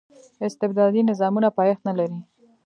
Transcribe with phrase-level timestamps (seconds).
[0.47, 2.19] استبدادي نظامونه پایښت نه لري.